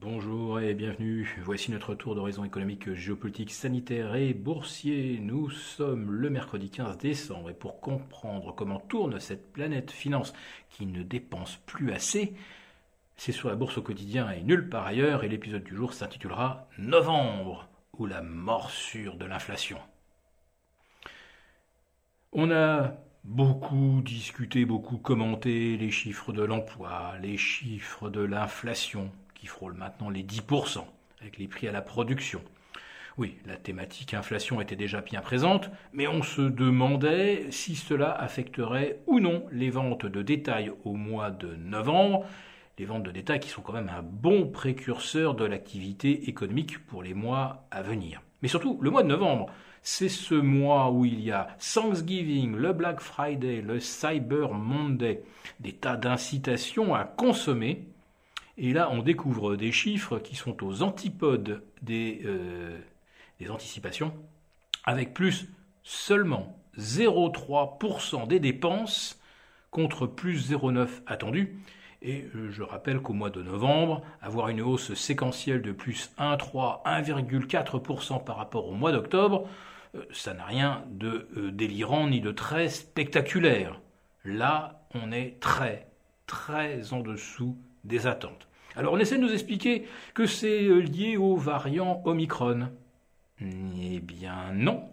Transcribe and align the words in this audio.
Bonjour 0.00 0.60
et 0.60 0.74
bienvenue. 0.74 1.28
Voici 1.42 1.72
notre 1.72 1.92
tour 1.96 2.14
d'horizon 2.14 2.44
économique, 2.44 2.94
géopolitique, 2.94 3.50
sanitaire 3.50 4.14
et 4.14 4.32
boursier. 4.32 5.18
Nous 5.20 5.50
sommes 5.50 6.12
le 6.12 6.30
mercredi 6.30 6.70
15 6.70 6.98
décembre 6.98 7.50
et 7.50 7.54
pour 7.54 7.80
comprendre 7.80 8.54
comment 8.54 8.78
tourne 8.78 9.18
cette 9.18 9.52
planète 9.52 9.90
finance 9.90 10.34
qui 10.70 10.86
ne 10.86 11.02
dépense 11.02 11.56
plus 11.66 11.90
assez, 11.90 12.34
c'est 13.16 13.32
sur 13.32 13.48
la 13.48 13.56
bourse 13.56 13.78
au 13.78 13.82
quotidien 13.82 14.30
et 14.30 14.42
nulle 14.42 14.68
part 14.68 14.86
ailleurs 14.86 15.24
et 15.24 15.28
l'épisode 15.28 15.64
du 15.64 15.74
jour 15.74 15.92
s'intitulera 15.92 16.68
Novembre 16.78 17.68
ou 17.98 18.06
la 18.06 18.22
morsure 18.22 19.16
de 19.16 19.24
l'inflation. 19.24 19.78
On 22.32 22.52
a 22.52 22.94
beaucoup 23.24 24.00
discuté, 24.04 24.64
beaucoup 24.64 24.98
commenté 24.98 25.76
les 25.76 25.90
chiffres 25.90 26.32
de 26.32 26.42
l'emploi, 26.44 27.14
les 27.20 27.36
chiffres 27.36 28.10
de 28.10 28.20
l'inflation, 28.20 29.10
qui 29.38 29.46
frôle 29.46 29.74
maintenant 29.74 30.10
les 30.10 30.22
10%, 30.22 30.84
avec 31.20 31.38
les 31.38 31.48
prix 31.48 31.68
à 31.68 31.72
la 31.72 31.82
production. 31.82 32.42
Oui, 33.16 33.36
la 33.46 33.56
thématique 33.56 34.14
inflation 34.14 34.60
était 34.60 34.76
déjà 34.76 35.00
bien 35.00 35.20
présente, 35.20 35.70
mais 35.92 36.06
on 36.06 36.22
se 36.22 36.42
demandait 36.42 37.46
si 37.50 37.74
cela 37.74 38.12
affecterait 38.12 39.00
ou 39.06 39.18
non 39.18 39.44
les 39.50 39.70
ventes 39.70 40.06
de 40.06 40.22
détail 40.22 40.70
au 40.84 40.94
mois 40.94 41.30
de 41.30 41.56
novembre, 41.56 42.24
les 42.78 42.84
ventes 42.84 43.02
de 43.02 43.10
détail 43.10 43.40
qui 43.40 43.48
sont 43.48 43.60
quand 43.60 43.72
même 43.72 43.90
un 43.92 44.02
bon 44.02 44.46
précurseur 44.46 45.34
de 45.34 45.44
l'activité 45.44 46.28
économique 46.28 46.86
pour 46.86 47.02
les 47.02 47.14
mois 47.14 47.66
à 47.72 47.82
venir. 47.82 48.22
Mais 48.40 48.46
surtout, 48.46 48.78
le 48.80 48.90
mois 48.90 49.02
de 49.02 49.08
novembre, 49.08 49.46
c'est 49.82 50.08
ce 50.08 50.34
mois 50.34 50.90
où 50.92 51.04
il 51.04 51.20
y 51.20 51.32
a 51.32 51.48
Thanksgiving, 51.74 52.54
le 52.54 52.72
Black 52.72 53.00
Friday, 53.00 53.62
le 53.62 53.80
Cyber 53.80 54.54
Monday, 54.54 55.22
des 55.58 55.72
tas 55.72 55.96
d'incitations 55.96 56.94
à 56.94 57.02
consommer 57.02 57.84
et 58.60 58.72
là, 58.72 58.90
on 58.90 59.02
découvre 59.02 59.54
des 59.54 59.70
chiffres 59.70 60.18
qui 60.18 60.34
sont 60.34 60.64
aux 60.64 60.82
antipodes 60.82 61.62
des, 61.80 62.22
euh, 62.24 62.76
anticipations, 63.48 64.12
avec 64.84 65.14
plus 65.14 65.48
seulement 65.84 66.58
0,3% 66.76 68.26
des 68.26 68.40
dépenses 68.40 69.20
contre 69.70 70.08
plus 70.08 70.50
0,9% 70.50 70.88
attendu. 71.06 71.56
Et 72.02 72.26
euh, 72.34 72.50
je 72.50 72.64
rappelle 72.64 73.00
qu'au 73.00 73.12
mois 73.12 73.30
de 73.30 73.42
novembre, 73.42 74.02
avoir 74.20 74.48
une 74.48 74.60
hausse 74.60 74.92
séquentielle 74.94 75.62
de 75.62 75.70
plus 75.70 76.10
1,3, 76.18 76.84
1,4% 76.84 78.24
par 78.24 78.36
rapport 78.36 78.66
au 78.66 78.74
mois 78.74 78.90
d'octobre, 78.90 79.48
euh, 79.94 80.04
ça 80.10 80.34
n'a 80.34 80.44
rien 80.44 80.84
de 80.90 81.28
délirant 81.52 82.08
ni 82.08 82.20
de 82.20 82.32
très 82.32 82.68
spectaculaire. 82.68 83.80
Là, 84.24 84.82
on 84.94 85.12
est 85.12 85.38
très, 85.38 85.86
très 86.26 86.92
en 86.92 87.00
dessous 87.00 87.56
des 87.84 88.08
attentes. 88.08 88.47
Alors 88.78 88.92
on 88.92 88.98
essaie 89.00 89.16
de 89.16 89.22
nous 89.22 89.32
expliquer 89.32 89.88
que 90.14 90.26
c'est 90.26 90.62
euh, 90.62 90.78
lié 90.78 91.16
au 91.16 91.34
variant 91.34 92.00
Omicron. 92.04 92.68
Eh 93.40 93.98
bien 93.98 94.52
non, 94.54 94.84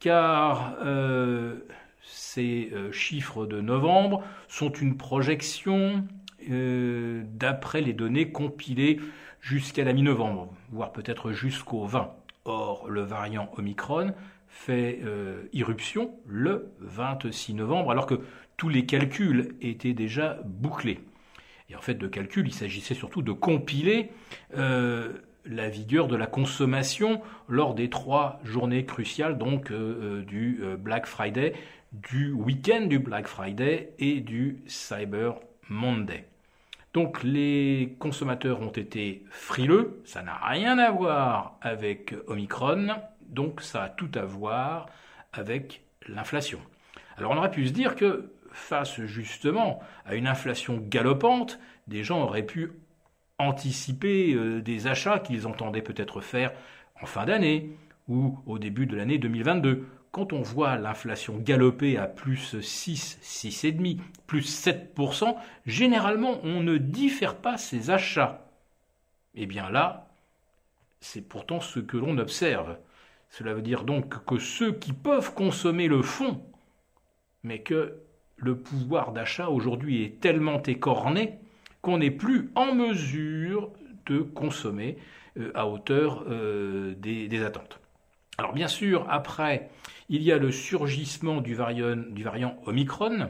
car 0.00 0.74
euh, 0.82 1.60
ces 2.02 2.70
euh, 2.72 2.90
chiffres 2.90 3.46
de 3.46 3.60
novembre 3.60 4.24
sont 4.48 4.72
une 4.72 4.96
projection 4.96 6.04
d'après 6.46 7.80
les 7.80 7.94
données 7.94 8.30
compilées 8.30 9.00
jusqu'à 9.40 9.82
la 9.82 9.94
mi-novembre, 9.94 10.52
voire 10.72 10.92
peut-être 10.92 11.32
jusqu'au 11.32 11.86
20. 11.86 12.12
Or, 12.44 12.90
le 12.90 13.00
variant 13.00 13.50
Omicron 13.56 14.12
fait 14.46 15.00
irruption 15.54 16.10
le 16.26 16.70
26 16.80 17.54
novembre, 17.54 17.92
alors 17.92 18.04
que 18.04 18.20
tous 18.58 18.68
les 18.68 18.84
calculs 18.84 19.54
étaient 19.62 19.94
déjà 19.94 20.38
bouclés. 20.44 21.00
Et 21.68 21.76
en 21.76 21.80
fait, 21.80 21.94
de 21.94 22.06
calcul, 22.06 22.46
il 22.46 22.52
s'agissait 22.52 22.94
surtout 22.94 23.22
de 23.22 23.32
compiler 23.32 24.10
euh, 24.56 25.12
la 25.46 25.68
vigueur 25.68 26.08
de 26.08 26.16
la 26.16 26.26
consommation 26.26 27.22
lors 27.48 27.74
des 27.74 27.88
trois 27.88 28.40
journées 28.44 28.84
cruciales, 28.84 29.38
donc 29.38 29.70
euh, 29.70 30.20
euh, 30.20 30.22
du 30.22 30.62
Black 30.78 31.06
Friday, 31.06 31.54
du 31.92 32.32
week-end 32.32 32.86
du 32.86 32.98
Black 32.98 33.26
Friday 33.26 33.94
et 33.98 34.20
du 34.20 34.62
Cyber 34.66 35.36
Monday. 35.68 36.26
Donc 36.92 37.22
les 37.24 37.96
consommateurs 37.98 38.60
ont 38.60 38.70
été 38.70 39.24
frileux, 39.30 40.00
ça 40.04 40.22
n'a 40.22 40.36
rien 40.36 40.78
à 40.78 40.90
voir 40.90 41.58
avec 41.60 42.14
Omicron, 42.28 42.88
donc 43.28 43.62
ça 43.62 43.84
a 43.84 43.88
tout 43.88 44.10
à 44.14 44.24
voir 44.24 44.86
avec 45.32 45.82
l'inflation. 46.06 46.60
Alors 47.16 47.32
on 47.32 47.36
aurait 47.36 47.50
pu 47.50 47.66
se 47.66 47.72
dire 47.72 47.96
que 47.96 48.32
face 48.50 49.00
justement 49.02 49.80
à 50.04 50.14
une 50.14 50.26
inflation 50.26 50.78
galopante, 50.78 51.58
des 51.86 52.04
gens 52.04 52.22
auraient 52.22 52.46
pu 52.46 52.72
anticiper 53.38 54.34
euh, 54.34 54.62
des 54.62 54.86
achats 54.86 55.18
qu'ils 55.18 55.46
entendaient 55.46 55.82
peut-être 55.82 56.20
faire 56.20 56.52
en 57.00 57.06
fin 57.06 57.24
d'année 57.24 57.76
ou 58.08 58.38
au 58.46 58.58
début 58.58 58.86
de 58.86 58.96
l'année 58.96 59.18
2022. 59.18 59.86
Quand 60.12 60.32
on 60.32 60.42
voit 60.42 60.76
l'inflation 60.76 61.38
galoper 61.38 61.98
à 61.98 62.06
plus 62.06 62.60
6, 62.60 63.18
6,5%, 63.20 63.98
plus 64.28 64.66
7%, 64.66 65.34
généralement 65.66 66.38
on 66.44 66.62
ne 66.62 66.76
diffère 66.76 67.36
pas 67.36 67.56
ses 67.56 67.90
achats. 67.90 68.46
Eh 69.34 69.46
bien 69.46 69.70
là, 69.70 70.08
c'est 71.00 71.28
pourtant 71.28 71.60
ce 71.60 71.80
que 71.80 71.96
l'on 71.96 72.18
observe. 72.18 72.76
Cela 73.28 73.54
veut 73.54 73.62
dire 73.62 73.82
donc 73.82 74.24
que 74.24 74.38
ceux 74.38 74.72
qui 74.72 74.92
peuvent 74.92 75.34
consommer 75.34 75.88
le 75.88 76.02
font, 76.02 76.40
mais 77.44 77.60
que 77.60 78.00
le 78.36 78.56
pouvoir 78.56 79.12
d'achat 79.12 79.48
aujourd'hui 79.48 80.02
est 80.02 80.20
tellement 80.20 80.62
écorné 80.62 81.38
qu'on 81.82 81.98
n'est 81.98 82.10
plus 82.10 82.50
en 82.54 82.74
mesure 82.74 83.70
de 84.06 84.18
consommer 84.20 84.96
euh, 85.38 85.52
à 85.54 85.66
hauteur 85.66 86.24
euh, 86.28 86.94
des, 86.96 87.42
attentes. 87.44 87.80
Alors 88.38 88.52
bien 88.52 88.68
sûr, 88.68 89.06
après, 89.08 89.70
il 90.08 90.22
y 90.22 90.32
a 90.32 90.38
le 90.38 90.50
surgissement 90.50 91.40
du 91.40 91.54
variant, 91.54 92.56
Omicron 92.66 93.28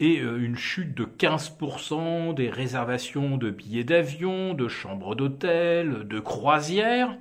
et 0.00 0.20
euh, 0.20 0.38
une 0.38 0.56
chute 0.56 0.94
de 0.94 1.04
15% 1.04 2.34
des 2.34 2.50
réservations 2.50 3.36
de 3.36 3.50
billets 3.50 3.84
d'avion, 3.84 4.54
de 4.54 4.68
chambres 4.68 5.14
d'hôtel, 5.14 6.06
de 6.06 6.20
croisières. 6.20 7.16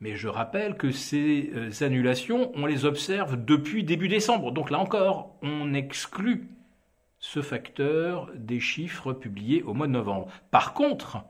Mais 0.00 0.16
je 0.16 0.28
rappelle 0.28 0.76
que 0.76 0.90
ces 0.90 1.50
euh, 1.54 1.70
annulations, 1.84 2.52
on 2.54 2.66
les 2.66 2.84
observe 2.84 3.42
depuis 3.42 3.82
début 3.82 4.08
décembre. 4.08 4.52
Donc 4.52 4.70
là 4.70 4.78
encore, 4.78 5.36
on 5.42 5.72
exclut 5.72 6.48
ce 7.18 7.40
facteur 7.40 8.30
des 8.34 8.60
chiffres 8.60 9.12
publiés 9.12 9.62
au 9.62 9.72
mois 9.72 9.86
de 9.86 9.92
novembre. 9.92 10.28
Par 10.50 10.74
contre, 10.74 11.24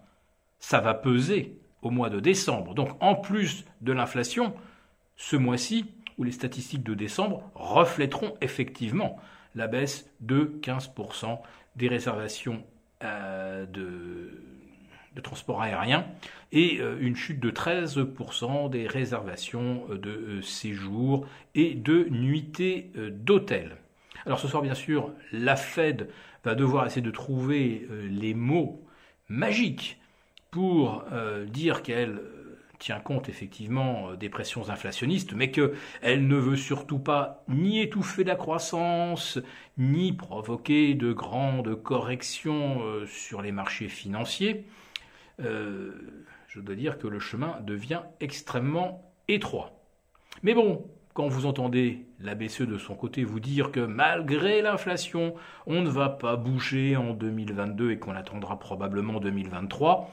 ça 0.59 0.81
va 0.81 0.95
peser 0.95 1.59
au 1.83 1.91
mois 1.91 2.11
de 2.11 2.19
décembre. 2.19 2.75
Donc 2.75 2.91
en 3.01 3.15
plus 3.15 3.65
de 3.83 3.93
l'inflation, 3.93 4.55
ce 5.17 5.37
mois-ci, 5.37 5.87
où 6.19 6.25
les 6.25 6.33
statistiques 6.33 6.83
de 6.83 6.95
décembre 6.95 7.49
reflèteront 7.55 8.35
effectivement 8.41 9.21
la 9.55 9.69
baisse 9.69 10.11
de 10.21 10.59
15% 10.63 11.39
des 11.77 11.89
réservations 11.89 12.65
euh, 13.05 13.67
de 13.67 14.16
de 15.17 15.21
transport 15.21 15.63
aérien 15.63 16.07
et 16.53 16.79
euh, 16.81 16.97
une 17.01 17.17
chute 17.17 17.41
de 17.41 17.51
13% 17.51 18.71
des 18.71 18.87
réservations 18.87 19.85
euh, 19.91 19.99
de 19.99 20.11
euh, 20.11 20.43
séjour 20.43 21.27
et 21.55 21.75
de 21.75 22.07
nuitées 22.11 22.91
d'hôtel. 22.95 23.77
Alors 24.27 24.39
ce 24.39 24.47
soir, 24.47 24.63
bien 24.63 24.75
sûr, 24.75 25.13
la 25.33 25.57
Fed 25.57 26.09
va 26.45 26.55
devoir 26.55 26.87
essayer 26.87 27.03
de 27.03 27.11
trouver 27.11 27.89
les 28.11 28.35
mots 28.35 28.85
magiques 29.29 29.99
pour 30.51 31.05
dire 31.47 31.83
qu'elle 31.83 32.21
tient 32.79 32.99
compte 32.99 33.29
effectivement 33.29 34.15
des 34.15 34.29
pressions 34.29 34.69
inflationnistes, 34.69 35.33
mais 35.33 35.51
qu'elle 35.51 36.27
ne 36.27 36.37
veut 36.37 36.57
surtout 36.57 36.99
pas 36.99 37.45
ni 37.49 37.81
étouffer 37.81 38.25
la 38.25 38.37
croissance, 38.37 39.39
ni 39.79 40.13
provoquer 40.13 40.95
de 40.95 41.13
grandes 41.13 41.75
corrections 41.83 42.83
sur 43.07 43.43
les 43.43 43.53
marchés 43.53 43.89
financiers. 43.89 44.65
Euh, 45.41 45.93
je 46.49 46.61
dois 46.61 46.75
dire 46.75 46.99
que 46.99 47.07
le 47.07 47.19
chemin 47.19 47.61
devient 47.63 48.03
extrêmement 48.21 49.13
étroit. 49.29 49.73
Mais 50.43 50.55
bon, 50.55 50.87
quand 51.13 51.29
vous 51.29 51.47
entendez 51.47 52.07
la 52.21 52.35
BCE 52.35 52.63
de 52.63 52.79
son 52.79 52.95
côté 52.95 53.25
vous 53.25 53.41
dire 53.41 53.73
que 53.73 53.81
malgré 53.81 54.63
l'inflation, 54.63 55.35
on 55.67 55.81
ne 55.81 55.89
va 55.89 56.09
pas 56.09 56.37
bouger 56.37 56.97
en 56.97 57.15
2022 57.15 57.93
et 57.93 57.99
qu'on 57.99 58.15
attendra 58.15 58.59
probablement 58.59 59.19
2023, 59.19 60.11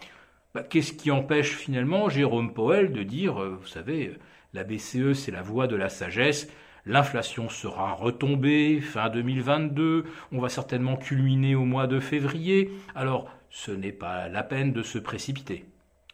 bah, 0.53 0.63
qu'est-ce 0.63 0.94
qui 0.94 1.12
empêche 1.12 1.56
finalement 1.56 2.09
Jérôme 2.09 2.53
Powell 2.53 2.92
de 2.92 3.03
dire, 3.03 3.42
euh, 3.42 3.57
vous 3.59 3.68
savez, 3.68 4.18
la 4.53 4.63
BCE 4.63 5.13
c'est 5.13 5.31
la 5.31 5.42
voie 5.42 5.68
de 5.68 5.75
la 5.75 5.89
sagesse, 5.89 6.50
l'inflation 6.86 7.50
sera 7.50 7.94
retombée 7.94 8.80
fin 8.80 9.09
2022, 9.09 10.06
on 10.31 10.39
va 10.39 10.50
certainement 10.50 10.95
culminer 10.95 11.56
au 11.56 11.65
mois 11.65 11.88
de 11.88 12.00
février, 12.00 12.71
alors 12.95 13.30
ce 13.53 13.71
n'est 13.71 13.94
pas 13.94 14.27
la 14.27 14.44
peine 14.44 14.73
de 14.73 14.81
se 14.81 14.97
précipiter. 14.97 15.63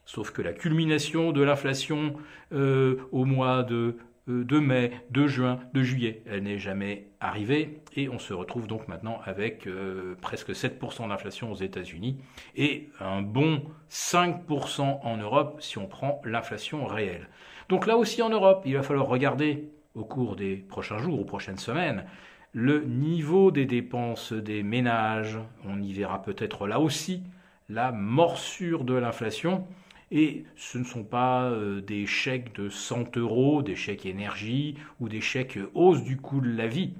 Sauf 0.05 0.31
que 0.31 0.41
la 0.41 0.53
culmination 0.53 1.31
de 1.31 1.41
l'inflation 1.41 2.13
euh, 2.51 2.97
au 3.11 3.25
mois 3.25 3.63
de 3.63 3.95
euh, 4.29 4.43
de 4.43 4.59
mai, 4.59 4.91
de 5.09 5.25
juin, 5.27 5.59
de 5.73 5.81
juillet. 5.81 6.21
Elle 6.27 6.43
n'est 6.43 6.59
jamais 6.59 7.07
arrivée 7.19 7.81
et 7.95 8.09
on 8.09 8.19
se 8.19 8.33
retrouve 8.33 8.67
donc 8.67 8.87
maintenant 8.87 9.19
avec 9.25 9.65
euh, 9.65 10.15
presque 10.21 10.51
7% 10.51 11.07
d'inflation 11.07 11.51
aux 11.51 11.55
États-Unis 11.55 12.17
et 12.55 12.89
un 12.99 13.21
bon 13.21 13.63
5% 13.89 14.99
en 15.03 15.17
Europe 15.17 15.57
si 15.61 15.77
on 15.77 15.87
prend 15.87 16.21
l'inflation 16.25 16.85
réelle. 16.85 17.29
Donc 17.69 17.87
là 17.87 17.97
aussi 17.97 18.21
en 18.21 18.29
Europe, 18.29 18.63
il 18.65 18.75
va 18.75 18.83
falloir 18.83 19.07
regarder 19.07 19.69
au 19.95 20.03
cours 20.03 20.35
des 20.35 20.57
prochains 20.57 20.97
jours 20.99 21.19
ou 21.19 21.25
prochaines 21.25 21.57
semaines 21.57 22.03
le 22.53 22.83
niveau 22.83 23.51
des 23.51 23.65
dépenses 23.65 24.33
des 24.33 24.63
ménages. 24.63 25.39
On 25.65 25.81
y 25.81 25.93
verra 25.93 26.21
peut-être 26.21 26.67
là 26.67 26.79
aussi 26.79 27.23
la 27.69 27.91
morsure 27.91 28.83
de 28.83 28.95
l'inflation 28.95 29.67
et 30.11 30.43
ce 30.55 30.79
ne 30.79 30.83
sont 30.83 31.03
pas 31.03 31.43
euh, 31.43 31.81
des 31.81 32.07
chèques 32.07 32.55
de 32.55 32.69
100 32.69 33.17
euros, 33.17 33.61
des 33.61 33.75
chèques 33.75 34.05
énergie 34.05 34.75
ou 34.99 35.07
des 35.07 35.21
chèques 35.21 35.59
hausse 35.75 36.03
du 36.03 36.17
coût 36.17 36.41
de 36.41 36.49
la 36.49 36.67
vie 36.67 36.93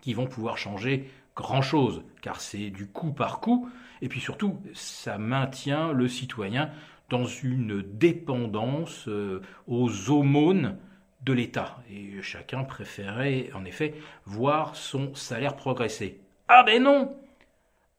qui 0.00 0.14
vont 0.14 0.26
pouvoir 0.26 0.56
changer 0.56 1.10
grand-chose, 1.34 2.02
car 2.22 2.40
c'est 2.40 2.70
du 2.70 2.86
coup 2.86 3.12
par 3.12 3.40
coup, 3.40 3.68
et 4.00 4.08
puis 4.08 4.20
surtout, 4.20 4.58
ça 4.72 5.18
maintient 5.18 5.92
le 5.92 6.08
citoyen 6.08 6.70
dans 7.10 7.26
une 7.26 7.82
dépendance 7.82 9.06
euh, 9.08 9.42
aux 9.66 10.10
aumônes 10.10 10.76
de 11.22 11.32
l'État. 11.32 11.78
Et 11.90 12.22
chacun 12.22 12.64
préférait, 12.64 13.50
en 13.54 13.64
effet, 13.64 13.94
voir 14.24 14.76
son 14.76 15.14
salaire 15.14 15.56
progresser. 15.56 16.20
Ah 16.48 16.62
ben 16.64 16.82
non 16.82 17.16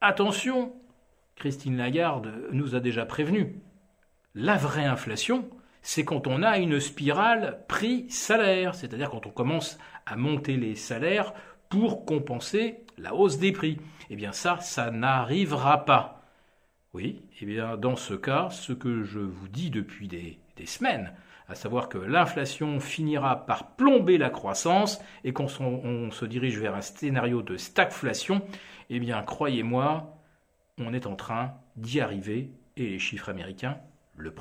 Attention 0.01 0.73
Christine 1.35 1.77
Lagarde 1.77 2.31
nous 2.51 2.75
a 2.75 2.79
déjà 2.79 3.05
prévenu. 3.05 3.61
La 4.33 4.55
vraie 4.57 4.85
inflation, 4.85 5.49
c'est 5.81 6.05
quand 6.05 6.27
on 6.27 6.43
a 6.43 6.57
une 6.57 6.79
spirale 6.79 7.63
prix-salaire, 7.67 8.75
c'est-à-dire 8.75 9.09
quand 9.09 9.25
on 9.25 9.31
commence 9.31 9.77
à 10.05 10.15
monter 10.15 10.57
les 10.57 10.75
salaires 10.75 11.33
pour 11.69 12.05
compenser 12.05 12.85
la 12.97 13.13
hausse 13.13 13.37
des 13.37 13.51
prix. 13.51 13.77
Eh 14.09 14.15
bien 14.15 14.31
ça, 14.31 14.59
ça 14.59 14.91
n'arrivera 14.91 15.85
pas. 15.85 16.23
Oui, 16.93 17.21
eh 17.41 17.45
bien 17.45 17.77
dans 17.77 17.95
ce 17.95 18.13
cas, 18.13 18.49
ce 18.49 18.73
que 18.73 19.03
je 19.03 19.19
vous 19.19 19.47
dis 19.47 19.69
depuis 19.69 20.07
des, 20.07 20.39
des 20.55 20.65
semaines, 20.65 21.13
à 21.47 21.55
savoir 21.55 21.89
que 21.89 21.97
l'inflation 21.97 22.79
finira 22.79 23.45
par 23.45 23.75
plomber 23.75 24.17
la 24.17 24.29
croissance 24.29 24.99
et 25.23 25.33
qu'on 25.33 25.47
se 25.47 26.25
dirige 26.25 26.59
vers 26.59 26.75
un 26.75 26.81
scénario 26.81 27.41
de 27.41 27.57
stagflation, 27.57 28.41
eh 28.89 28.99
bien 28.99 29.21
croyez-moi, 29.21 30.17
on 30.77 30.93
est 30.93 31.07
en 31.07 31.15
train 31.15 31.53
d'y 31.75 32.01
arriver 32.01 32.51
et 32.75 32.89
les 32.89 32.99
chiffres 32.99 33.29
américains 33.29 33.77
le 34.17 34.31